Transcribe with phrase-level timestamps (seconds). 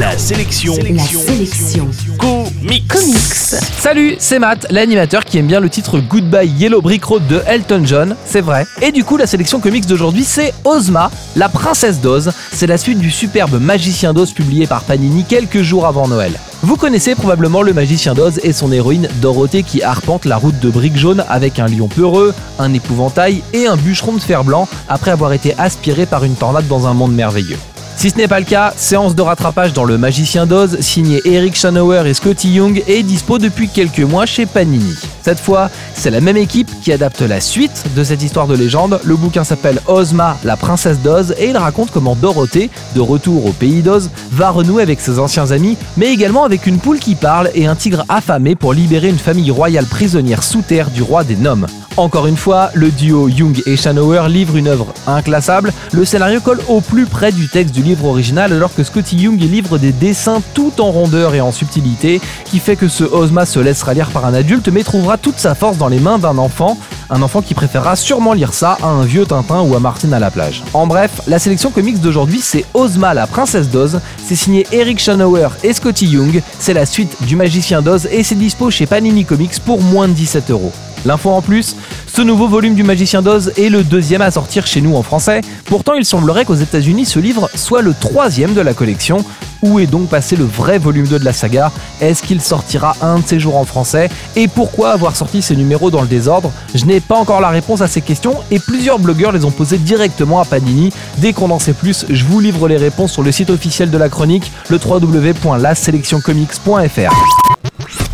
[0.00, 0.74] La sélection.
[0.76, 1.86] La sélection.
[2.18, 2.88] Comics.
[2.88, 3.60] Comics.
[3.78, 7.82] Salut, c'est Matt, l'animateur qui aime bien le titre Goodbye Yellow Brick Road de Elton
[7.84, 8.64] John, c'est vrai.
[8.80, 12.32] Et du coup, la sélection comics d'aujourd'hui, c'est Ozma, la princesse d'Oz.
[12.50, 16.32] C'est la suite du superbe Magicien d'Oz publié par Panini quelques jours avant Noël.
[16.62, 20.70] Vous connaissez probablement le magicien d'Oz et son héroïne Dorothée qui arpente la route de
[20.70, 25.10] briques jaunes avec un lion peureux, un épouvantail et un bûcheron de fer blanc après
[25.10, 27.58] avoir été aspiré par une tornade dans un monde merveilleux.
[28.00, 31.54] Si ce n'est pas le cas, séance de rattrapage dans Le Magicien d'Oz, signé Eric
[31.54, 34.94] Schanauer et Scotty Young, est dispo depuis quelques mois chez Panini.
[35.22, 39.00] Cette fois, c'est la même équipe qui adapte la suite de cette histoire de légende.
[39.04, 43.52] Le bouquin s'appelle Ozma, la princesse d'Oz, et il raconte comment Dorothée, de retour au
[43.52, 47.50] pays d'Oz, va renouer avec ses anciens amis, mais également avec une poule qui parle
[47.54, 51.36] et un tigre affamé pour libérer une famille royale prisonnière sous terre du roi des
[51.36, 51.66] Noms.
[51.96, 55.72] Encore une fois, le duo Young et Schanauer livre une œuvre inclassable.
[55.92, 59.38] Le scénario colle au plus près du texte du livre original alors que Scotty Young
[59.38, 63.58] livre des dessins tout en rondeur et en subtilité qui fait que ce Ozma se
[63.58, 66.76] laissera lire par un adulte mais trouvera toute sa force dans les mains d'un enfant,
[67.10, 70.18] un enfant qui préférera sûrement lire ça à un vieux Tintin ou à Martine à
[70.18, 70.62] la plage.
[70.74, 75.48] En bref, la sélection comics d'aujourd'hui c'est Ozma la princesse d'Oz, c'est signé Eric Schanauer
[75.62, 79.60] et Scotty Young, c'est la suite du magicien d'Oz et c'est dispo chez Panini Comics
[79.60, 80.72] pour moins de 17 euros.
[81.06, 84.82] L'info en plus, ce nouveau volume du Magicien d'Oz est le deuxième à sortir chez
[84.82, 85.40] nous en français.
[85.64, 89.24] Pourtant, il semblerait qu'aux États-Unis, ce livre soit le troisième de la collection.
[89.62, 91.72] Où est donc passé le vrai volume 2 de la saga?
[92.00, 94.08] Est-ce qu'il sortira un de ces jours en français?
[94.36, 96.52] Et pourquoi avoir sorti ces numéros dans le désordre?
[96.74, 99.78] Je n'ai pas encore la réponse à ces questions et plusieurs blogueurs les ont posées
[99.78, 100.92] directement à Panini.
[101.18, 103.98] Dès qu'on en sait plus, je vous livre les réponses sur le site officiel de
[103.98, 107.14] la chronique, le www.laselectioncomics.fr.